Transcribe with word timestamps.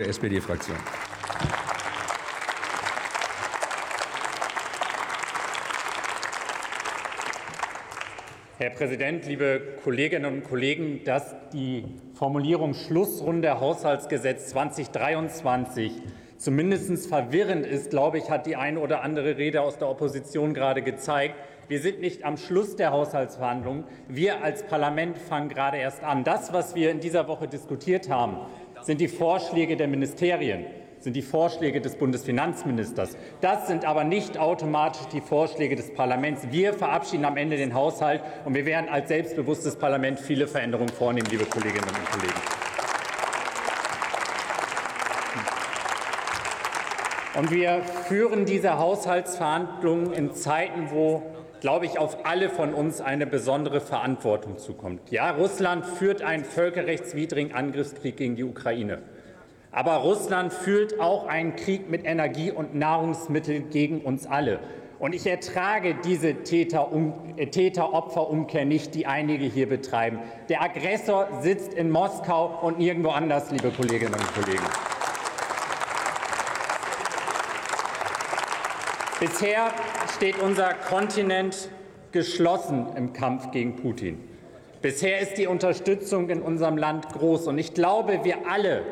der 0.00 0.10
SPD-Fraktion. 0.10 0.76
Herr 8.58 8.70
Präsident, 8.70 9.26
liebe 9.26 9.60
Kolleginnen 9.82 10.32
und 10.32 10.44
Kollegen, 10.44 11.02
dass 11.02 11.34
die 11.52 11.84
Formulierung 12.14 12.74
Schlussrunde 12.74 13.58
Haushaltsgesetz 13.58 14.50
2023 14.50 16.00
zumindest 16.36 17.08
verwirrend 17.08 17.66
ist, 17.66 17.90
glaube 17.90 18.18
ich, 18.18 18.30
hat 18.30 18.46
die 18.46 18.54
eine 18.54 18.78
oder 18.78 19.02
andere 19.02 19.36
Rede 19.36 19.62
aus 19.62 19.78
der 19.78 19.88
Opposition 19.88 20.54
gerade 20.54 20.82
gezeigt. 20.82 21.34
Wir 21.68 21.80
sind 21.80 22.00
nicht 22.00 22.24
am 22.24 22.38
Schluss 22.38 22.76
der 22.76 22.92
Haushaltsverhandlungen. 22.92 23.84
Wir 24.08 24.42
als 24.42 24.62
Parlament 24.62 25.18
fangen 25.18 25.50
gerade 25.50 25.76
erst 25.76 26.02
an. 26.02 26.24
Das, 26.24 26.52
was 26.54 26.74
wir 26.74 26.90
in 26.90 27.00
dieser 27.00 27.28
Woche 27.28 27.46
diskutiert 27.46 28.08
haben, 28.08 28.38
sind 28.82 29.00
die 29.00 29.08
Vorschläge 29.08 29.76
der 29.76 29.88
Ministerien, 29.88 30.66
sind 31.00 31.14
die 31.14 31.22
Vorschläge 31.22 31.80
des 31.80 31.96
Bundesfinanzministers. 31.96 33.16
Das 33.40 33.68
sind 33.68 33.84
aber 33.84 34.04
nicht 34.04 34.38
automatisch 34.38 35.06
die 35.12 35.20
Vorschläge 35.20 35.76
des 35.76 35.94
Parlaments. 35.94 36.48
Wir 36.50 36.74
verabschieden 36.74 37.24
am 37.24 37.36
Ende 37.36 37.56
den 37.56 37.74
Haushalt, 37.74 38.22
und 38.44 38.54
wir 38.54 38.66
werden 38.66 38.88
als 38.88 39.08
selbstbewusstes 39.08 39.76
Parlament 39.76 40.18
viele 40.18 40.48
Veränderungen 40.48 40.88
vornehmen, 40.90 41.28
liebe 41.30 41.44
Kolleginnen 41.44 41.88
und 41.88 42.10
Kollegen. 42.10 42.40
Und 47.38 47.52
wir 47.52 47.82
führen 48.08 48.46
diese 48.46 48.78
Haushaltsverhandlungen 48.78 50.12
in 50.12 50.34
Zeiten, 50.34 50.88
wo, 50.90 51.22
glaube 51.60 51.86
ich, 51.86 51.98
auf 51.98 52.24
alle 52.24 52.48
von 52.48 52.74
uns 52.74 53.00
eine 53.00 53.26
besondere 53.26 53.80
Verantwortung 53.80 54.58
zukommt. 54.58 55.10
Ja, 55.10 55.30
Russland 55.30 55.86
führt 55.86 56.22
einen 56.22 56.44
völkerrechtswidrigen 56.44 57.54
Angriffskrieg 57.54 58.16
gegen 58.16 58.36
die 58.36 58.44
Ukraine. 58.44 59.02
Aber 59.70 59.96
Russland 59.96 60.50
führt 60.52 60.98
auch 60.98 61.26
einen 61.26 61.56
Krieg 61.56 61.90
mit 61.90 62.06
Energie 62.06 62.50
und 62.50 62.74
Nahrungsmitteln 62.74 63.68
gegen 63.70 64.00
uns 64.00 64.26
alle. 64.26 64.60
Und 64.98 65.14
ich 65.14 65.26
ertrage 65.26 65.94
diese 66.04 66.42
Täter-Opfer-Umkehr 66.42 68.64
nicht, 68.64 68.94
die 68.96 69.06
einige 69.06 69.44
hier 69.44 69.68
betreiben. 69.68 70.18
Der 70.48 70.62
Aggressor 70.62 71.28
sitzt 71.40 71.74
in 71.74 71.90
Moskau 71.90 72.58
und 72.62 72.78
nirgendwo 72.78 73.10
anders, 73.10 73.52
liebe 73.52 73.70
Kolleginnen 73.70 74.14
und 74.14 74.34
Kollegen. 74.34 74.64
Bisher 79.20 79.72
steht 80.14 80.38
unser 80.38 80.74
Kontinent 80.74 81.70
geschlossen 82.12 82.86
im 82.94 83.12
Kampf 83.12 83.50
gegen 83.50 83.74
Putin. 83.74 84.20
Bisher 84.80 85.18
ist 85.18 85.38
die 85.38 85.48
Unterstützung 85.48 86.30
in 86.30 86.40
unserem 86.40 86.76
Land 86.76 87.08
groß. 87.08 87.48
Und 87.48 87.58
ich 87.58 87.74
glaube, 87.74 88.20
wir 88.22 88.46
alle 88.48 88.82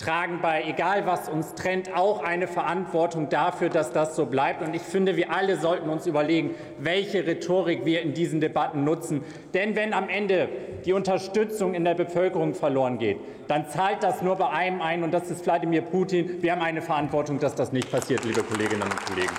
tragen 0.00 0.40
bei, 0.40 0.64
egal 0.66 1.06
was 1.06 1.28
uns 1.28 1.54
trennt, 1.54 1.94
auch 1.94 2.22
eine 2.22 2.48
Verantwortung 2.48 3.28
dafür, 3.28 3.68
dass 3.68 3.92
das 3.92 4.16
so 4.16 4.26
bleibt. 4.26 4.62
Und 4.62 4.74
ich 4.74 4.82
finde, 4.82 5.16
wir 5.16 5.32
alle 5.32 5.56
sollten 5.58 5.88
uns 5.90 6.06
überlegen, 6.06 6.54
welche 6.78 7.26
Rhetorik 7.26 7.84
wir 7.84 8.02
in 8.02 8.14
diesen 8.14 8.40
Debatten 8.40 8.84
nutzen. 8.84 9.22
Denn 9.54 9.76
wenn 9.76 9.92
am 9.92 10.08
Ende 10.08 10.48
die 10.84 10.92
Unterstützung 10.92 11.74
in 11.74 11.84
der 11.84 11.94
Bevölkerung 11.94 12.54
verloren 12.54 12.98
geht, 12.98 13.18
dann 13.48 13.68
zahlt 13.68 14.02
das 14.02 14.22
nur 14.22 14.36
bei 14.36 14.48
einem 14.48 14.80
ein, 14.80 15.02
und 15.02 15.12
das 15.12 15.30
ist 15.30 15.44
Wladimir 15.44 15.82
Putin. 15.82 16.42
Wir 16.42 16.52
haben 16.52 16.62
eine 16.62 16.82
Verantwortung, 16.82 17.38
dass 17.38 17.54
das 17.54 17.72
nicht 17.72 17.90
passiert, 17.90 18.24
liebe 18.24 18.42
Kolleginnen 18.42 18.82
und 18.82 19.06
Kollegen. 19.06 19.34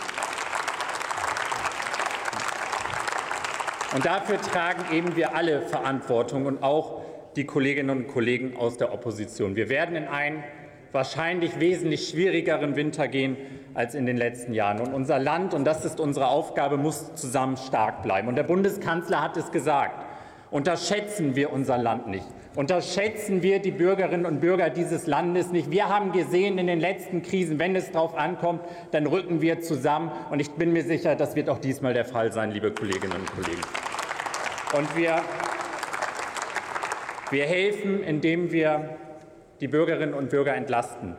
Und 3.94 4.06
dafür 4.06 4.40
tragen 4.40 4.84
eben 4.94 5.16
wir 5.16 5.36
alle 5.36 5.62
Verantwortung 5.64 6.46
und 6.46 6.64
auch 6.64 7.02
die 7.36 7.46
Kolleginnen 7.46 7.90
und 7.90 8.08
Kollegen 8.08 8.58
aus 8.58 8.78
der 8.78 8.94
Opposition. 8.94 9.56
Wir 9.56 9.70
werden 9.70 9.96
in 9.96 10.08
einen 10.08 10.44
wahrscheinlich 10.92 11.60
wesentlich 11.60 12.10
schwierigeren 12.10 12.76
Winter 12.76 13.08
gehen 13.08 13.38
als 13.74 13.96
in 13.96 14.06
den 14.06 14.18
letzten 14.18 14.54
Jahren. 14.54 14.82
Und 14.82 14.94
unser 14.94 15.20
Land, 15.20 15.54
und 15.54 15.66
das 15.66 15.86
ist 15.86 16.00
unsere 16.00 16.28
Aufgabe, 16.28 16.78
muss 16.78 17.16
zusammen 17.16 17.58
stark 17.58 18.04
bleiben. 18.04 18.28
Und 18.28 18.36
der 18.36 18.44
Bundeskanzler 18.44 19.22
hat 19.22 19.38
es 19.38 19.52
gesagt. 19.52 20.06
Unterschätzen 20.50 21.36
wir 21.36 21.54
unser 21.54 21.78
Land 21.78 22.08
nicht. 22.08 22.26
Unterschätzen 22.56 23.42
wir 23.42 23.60
die 23.60 23.72
Bürgerinnen 23.72 24.26
und 24.26 24.42
Bürger 24.42 24.70
dieses 24.70 25.08
Landes 25.08 25.54
nicht. 25.54 25.72
Wir 25.72 25.88
haben 25.88 26.12
gesehen 26.12 26.58
in 26.58 26.68
den 26.68 26.82
letzten 26.82 27.22
Krisen, 27.22 27.58
wenn 27.60 27.74
es 27.78 27.92
darauf 27.92 28.18
ankommt, 28.18 28.60
dann 28.92 29.08
rücken 29.08 29.42
wir 29.42 29.62
zusammen. 29.62 30.12
Und 30.30 30.42
ich 30.42 30.52
bin 30.52 30.74
mir 30.74 30.84
sicher, 30.84 31.16
das 31.16 31.38
wird 31.38 31.50
auch 31.50 31.60
diesmal 31.60 31.94
der 31.94 32.04
Fall 32.04 32.34
sein, 32.34 32.52
liebe 32.52 32.72
Kolleginnen 32.72 33.14
und 33.14 33.32
Kollegen. 33.32 33.62
Und 34.78 34.98
wir, 34.98 35.22
wir 37.32 37.46
helfen, 37.46 38.04
indem 38.04 38.52
wir 38.52 38.98
die 39.62 39.68
Bürgerinnen 39.68 40.14
und 40.14 40.30
Bürger 40.30 40.56
entlasten, 40.56 41.16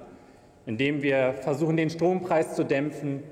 indem 0.66 1.02
wir 1.02 1.34
versuchen, 1.34 1.76
den 1.76 1.90
Strompreis 1.90 2.54
zu 2.54 2.64
dämpfen, 2.64 3.22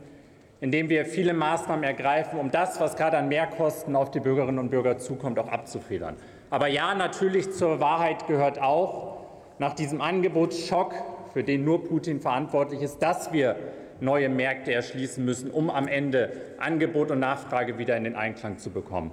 indem 0.61 0.89
wir 0.89 1.07
viele 1.07 1.33
Maßnahmen 1.33 1.85
ergreifen, 1.85 2.39
um 2.39 2.51
das, 2.51 2.81
was 2.81 2.97
gerade 2.97 3.19
an 3.19 3.29
Mehrkosten 3.29 3.97
auf 3.97 4.11
die 4.11 4.21
Bürgerinnen 4.21 4.59
und 4.59 4.71
Bürger 4.71 4.99
zukommt, 4.99 5.39
auch 5.39 5.49
abzufedern. 5.49 6.17
Aber 6.51 6.69
ja, 6.69 6.95
natürlich 6.95 7.53
zur 7.53 7.81
Wahrheit 7.81 8.27
gehört 8.27 8.61
auch, 8.61 9.21
nach 9.59 9.75
diesem 9.75 10.01
Angebotsschock, 10.01 10.95
für 11.33 11.45
den 11.45 11.65
nur 11.65 11.85
Putin 11.85 12.21
verantwortlich 12.21 12.83
ist, 12.83 12.99
dass 13.01 13.33
wir 13.33 13.57
neue 14.01 14.29
Märkte 14.29 14.73
erschließen 14.73 15.25
müssen, 15.25 15.51
um 15.51 15.71
am 15.71 15.87
Ende 15.87 16.33
Angebot 16.59 17.11
und 17.11 17.21
Nachfrage 17.21 17.79
wieder 17.79 17.97
in 17.97 18.05
den 18.05 18.17
Einklang 18.17 18.59
zu 18.59 18.71
bekommen. 18.71 19.13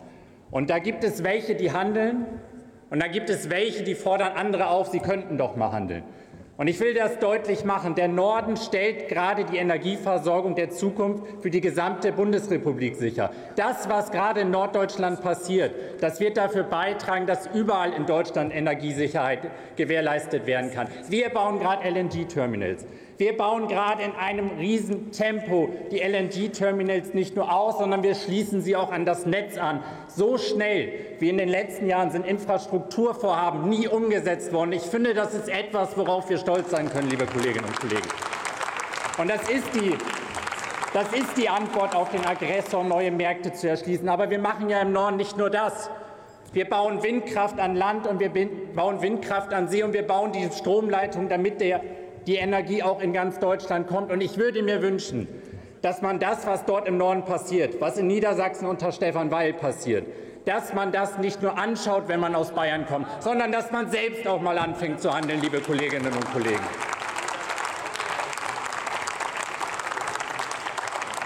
Und 0.49 0.69
da 0.69 0.79
gibt 0.79 1.03
es 1.03 1.23
welche, 1.23 1.55
die 1.55 1.73
handeln, 1.73 2.25
und 2.90 3.02
da 3.02 3.08
gibt 3.08 3.30
es 3.30 3.50
welche, 3.50 3.84
die 3.84 3.96
fordern 3.96 4.34
andere 4.36 4.68
auf, 4.68 4.88
sie 4.88 5.00
könnten 5.00 5.38
doch 5.38 5.56
mal 5.56 5.72
handeln. 5.72 6.03
Und 6.58 6.68
ich 6.68 6.80
will 6.80 6.96
das 6.96 7.20
deutlich 7.20 7.66
machen. 7.66 7.94
Der 7.94 8.08
Norden 8.08 8.58
stellt 8.58 9.09
gerade 9.09 9.46
die 9.46 9.58
Energieversorgung 9.58 10.56
der 10.56 10.72
Zukunft 10.72 11.44
für 11.44 11.52
die 11.52 11.62
gesamte 11.62 12.12
Bundesrepublik 12.12 12.96
sicher. 12.96 13.30
Das, 13.56 13.88
was 13.90 14.12
gerade 14.12 14.40
in 14.40 14.50
Norddeutschland 14.50 15.22
passiert, 15.22 15.72
das 16.02 16.20
wird 16.20 16.36
dafür 16.36 16.64
beitragen, 16.64 17.28
dass 17.28 17.47
überall 17.53 17.94
in 17.94 18.08
Deutschland 18.08 18.56
Energiesicherheit 18.56 19.42
gewährleistet 19.76 20.47
werden 20.47 20.72
kann. 20.72 20.88
Wir 21.09 21.30
bauen 21.30 21.59
gerade 21.59 21.88
LNG-Terminals. 21.88 22.86
Wir 23.17 23.35
bauen 23.35 23.67
gerade 23.67 24.03
in 24.03 24.11
einem 24.13 24.51
Riesentempo 24.59 25.69
die 25.91 26.00
LNG-Terminals 26.00 27.16
nicht 27.16 27.35
nur 27.35 27.51
aus, 27.51 27.79
sondern 27.79 28.03
wir 28.03 28.13
schließen 28.13 28.61
sie 28.61 28.75
auch 28.75 28.91
an 28.91 29.05
das 29.05 29.25
Netz 29.25 29.57
an. 29.57 29.83
So 30.07 30.38
schnell 30.38 30.94
wie 31.19 31.29
in 31.29 31.38
den 31.38 31.50
letzten 31.50 31.88
Jahren 31.88 32.11
sind 32.11 32.28
Infrastrukturvorhaben 32.28 33.67
nie 33.67 33.88
umgesetzt 33.88 34.53
worden. 34.53 34.72
Ich 34.72 34.83
finde, 34.83 35.16
das 35.16 35.33
ist 35.33 35.50
etwas, 35.50 35.97
worauf 35.97 36.29
wir 36.29 36.38
stolz 36.38 36.69
sein 36.69 36.89
können, 36.89 37.09
liebe 37.09 37.25
Kolleginnen 37.25 37.66
und 37.66 37.79
Kollegen. 37.79 38.07
Und 39.17 39.29
das 39.29 39.49
ist 39.49 39.66
die 39.73 39.95
das 40.94 41.11
ist 41.11 41.38
die 41.38 41.49
Antwort 41.49 41.95
auf 41.95 42.09
den 42.09 42.25
Aggressor, 42.25 42.84
neue 42.84 43.11
Märkte 43.11 43.53
zu 43.53 43.67
erschließen. 43.69 44.07
Aber 44.07 44.29
wir 44.29 44.39
machen 44.39 44.69
ja 44.69 44.81
im 44.81 44.94
Norden 44.94 45.17
nicht 45.17 45.38
nur 45.38 45.49
das. 45.49 45.91
Wir 46.53 46.67
bauen 46.67 47.03
Windkraft 47.03 47.59
an 47.59 47.75
Land 47.75 48.07
und 48.07 48.19
wir 48.19 48.31
bauen 48.73 49.01
Windkraft 49.01 49.53
an 49.53 49.67
See 49.67 49.84
und 49.84 49.94
wir 49.94 50.07
bauen 50.07 50.31
die 50.31 50.49
Stromleitung, 50.51 51.28
damit 51.28 51.59
der 51.61 51.81
die 52.28 52.36
Energie 52.36 52.84
auch 52.84 53.02
in 53.02 53.14
ganz 53.14 53.40
Deutschland 53.40 53.88
kommt. 53.88 54.12
Und 54.12 54.22
ich 54.22 54.38
würde 54.38 54.62
mir 54.62 54.82
wünschen, 54.82 55.28
dass 55.82 56.02
man 56.02 56.20
das, 56.20 56.46
was 56.46 56.66
dort 56.66 56.88
im 56.88 56.98
Norden 56.98 57.24
passiert, 57.24 57.80
was 57.80 57.98
in 57.98 58.08
Niedersachsen 58.08 58.68
unter 58.68 58.92
Stefan 58.92 59.32
Weil 59.32 59.54
passiert, 59.54 60.06
dass 60.46 60.74
man 60.74 60.92
das 60.92 61.18
nicht 61.18 61.42
nur 61.42 61.58
anschaut, 61.58 62.04
wenn 62.08 62.20
man 62.20 62.36
aus 62.36 62.52
Bayern 62.52 62.86
kommt, 62.86 63.08
sondern 63.22 63.52
dass 63.52 63.72
man 63.72 63.90
selbst 63.90 64.28
auch 64.28 64.42
mal 64.42 64.58
anfängt 64.58 65.02
zu 65.02 65.14
handeln, 65.14 65.42
liebe 65.42 65.60
Kolleginnen 65.60 66.14
und 66.14 66.32
Kollegen. 66.32 66.64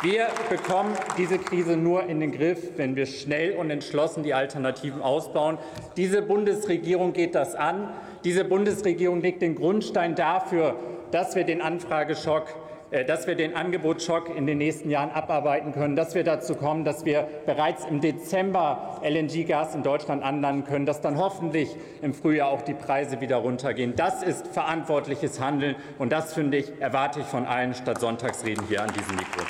Wir 0.04 0.30
bekommen 0.50 0.96
diese 1.16 1.38
Krise 1.38 1.78
nur 1.78 2.06
in 2.06 2.20
den 2.20 2.32
Griff, 2.32 2.72
wenn 2.78 2.96
wir 2.96 3.06
schnell 3.06 3.56
und 3.56 3.70
entschlossen 3.70 4.24
die 4.24 4.34
Alternativen 4.34 5.00
ausbauen. 5.00 5.60
Diese 5.96 6.24
Bundesregierung 6.24 7.14
geht 7.14 7.36
das 7.36 7.54
an. 7.54 7.90
Diese 8.24 8.46
Bundesregierung 8.46 9.22
legt 9.22 9.42
den 9.42 9.56
Grundstein 9.56 10.16
dafür, 10.16 10.76
dass 11.12 11.36
wir 11.36 11.44
den 11.44 11.62
Anfrageschock 11.62 12.48
äh, 12.92 13.06
dass 13.06 13.26
wir 13.26 13.36
den 13.36 13.56
Angebotsschock 13.56 14.36
in 14.36 14.46
den 14.46 14.58
nächsten 14.58 14.90
Jahren 14.90 15.12
abarbeiten 15.12 15.72
können, 15.72 15.96
dass 15.96 16.14
wir 16.14 16.26
dazu 16.26 16.56
kommen, 16.56 16.84
dass 16.84 17.06
wir 17.06 17.26
bereits 17.46 17.86
im 17.86 18.02
Dezember 18.02 19.00
LNG-Gas 19.02 19.76
in 19.76 19.84
Deutschland 19.84 20.24
anlanden 20.24 20.66
können, 20.66 20.86
dass 20.86 21.00
dann 21.00 21.18
hoffentlich 21.18 21.76
im 22.02 22.14
Frühjahr 22.14 22.50
auch 22.50 22.62
die 22.62 22.74
Preise 22.74 23.22
wieder 23.22 23.38
runtergehen. 23.38 23.96
Das 23.96 24.24
ist 24.24 24.46
verantwortliches 24.48 25.40
Handeln, 25.40 25.76
und 26.00 26.12
das, 26.12 26.34
finde 26.34 26.58
ich, 26.58 26.82
erwarte 26.82 27.22
ich 27.22 27.26
von 27.26 27.46
allen 27.46 27.74
statt 27.74 28.00
Sonntagsreden 28.02 28.68
hier 28.68 28.84
an 28.84 28.92
diesem 28.92 29.16
Mikro. 29.16 29.42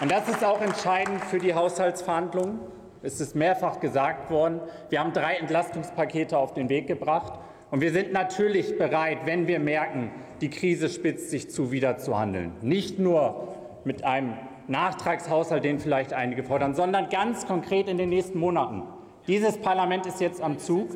Und 0.00 0.10
das 0.10 0.28
ist 0.28 0.42
auch 0.42 0.62
entscheidend 0.62 1.22
für 1.26 1.38
die 1.38 1.54
Haushaltsverhandlungen. 1.54 2.58
Es 3.04 3.20
ist 3.20 3.36
mehrfach 3.36 3.80
gesagt 3.80 4.30
worden. 4.30 4.60
Wir 4.88 5.00
haben 5.00 5.12
drei 5.12 5.34
Entlastungspakete 5.34 6.38
auf 6.38 6.54
den 6.54 6.70
Weg 6.70 6.86
gebracht. 6.86 7.38
Und 7.70 7.80
wir 7.80 7.92
sind 7.92 8.12
natürlich 8.12 8.78
bereit, 8.78 9.18
wenn 9.26 9.46
wir 9.46 9.58
merken, 9.58 10.10
die 10.40 10.48
Krise 10.48 10.88
spitzt 10.88 11.30
sich 11.30 11.50
zu, 11.50 11.70
wieder 11.70 11.98
zu 11.98 12.18
handeln. 12.18 12.52
Nicht 12.62 12.98
nur 12.98 13.48
mit 13.84 14.04
einem 14.04 14.34
Nachtragshaushalt, 14.68 15.64
den 15.64 15.80
vielleicht 15.80 16.14
einige 16.14 16.44
fordern, 16.44 16.74
sondern 16.74 17.10
ganz 17.10 17.46
konkret 17.46 17.88
in 17.88 17.98
den 17.98 18.08
nächsten 18.08 18.38
Monaten. 18.38 18.84
Dieses 19.26 19.58
Parlament 19.58 20.06
ist 20.06 20.20
jetzt 20.20 20.40
am 20.40 20.58
Zug. 20.58 20.88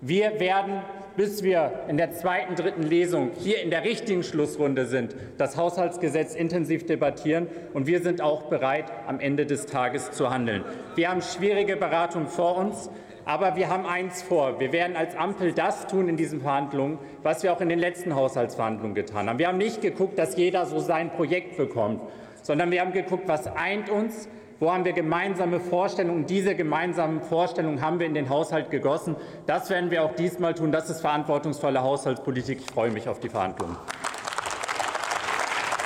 Wir 0.00 0.38
werden 0.38 0.82
bis 1.18 1.42
wir 1.42 1.72
in 1.88 1.96
der 1.96 2.12
zweiten, 2.12 2.54
dritten 2.54 2.84
Lesung 2.84 3.32
hier 3.36 3.60
in 3.60 3.70
der 3.70 3.82
richtigen 3.82 4.22
Schlussrunde 4.22 4.86
sind, 4.86 5.16
das 5.36 5.56
Haushaltsgesetz 5.56 6.36
intensiv 6.36 6.86
debattieren. 6.86 7.48
Und 7.74 7.88
wir 7.88 8.00
sind 8.00 8.20
auch 8.22 8.44
bereit, 8.44 8.84
am 9.08 9.18
Ende 9.18 9.44
des 9.44 9.66
Tages 9.66 10.12
zu 10.12 10.30
handeln. 10.30 10.64
Wir 10.94 11.10
haben 11.10 11.20
schwierige 11.20 11.76
Beratungen 11.76 12.28
vor 12.28 12.56
uns. 12.56 12.88
Aber 13.24 13.56
wir 13.56 13.68
haben 13.68 13.84
eins 13.84 14.22
vor. 14.22 14.58
Wir 14.58 14.72
werden 14.72 14.96
als 14.96 15.14
Ampel 15.14 15.52
das 15.52 15.86
tun 15.86 16.08
in 16.08 16.16
diesen 16.16 16.40
Verhandlungen, 16.40 16.98
was 17.22 17.42
wir 17.42 17.52
auch 17.52 17.60
in 17.60 17.68
den 17.68 17.78
letzten 17.78 18.14
Haushaltsverhandlungen 18.14 18.94
getan 18.94 19.28
haben. 19.28 19.38
Wir 19.38 19.48
haben 19.48 19.58
nicht 19.58 19.82
geguckt, 19.82 20.18
dass 20.18 20.34
jeder 20.38 20.64
so 20.64 20.78
sein 20.78 21.10
Projekt 21.10 21.58
bekommt, 21.58 22.00
sondern 22.40 22.70
wir 22.70 22.80
haben 22.80 22.92
geguckt, 22.92 23.24
was 23.26 23.46
eint 23.46 23.90
uns, 23.90 24.30
wo 24.60 24.72
haben 24.72 24.84
wir 24.84 24.92
gemeinsame 24.92 25.60
Vorstellungen? 25.60 26.26
Diese 26.26 26.54
gemeinsamen 26.54 27.22
Vorstellungen 27.22 27.80
haben 27.80 28.00
wir 28.00 28.06
in 28.06 28.14
den 28.14 28.28
Haushalt 28.28 28.70
gegossen. 28.70 29.14
Das 29.46 29.70
werden 29.70 29.90
wir 29.90 30.02
auch 30.02 30.14
diesmal 30.14 30.54
tun. 30.54 30.72
Das 30.72 30.90
ist 30.90 31.00
verantwortungsvolle 31.00 31.82
Haushaltspolitik. 31.82 32.60
Ich 32.60 32.70
freue 32.70 32.90
mich 32.90 33.08
auf 33.08 33.20
die 33.20 33.28
Verhandlungen. 33.28 33.76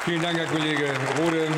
Vielen 0.05 0.23
Dank, 0.23 0.39
Herr 0.39 0.47
Kollege 0.47 0.87
Rode. 1.23 1.49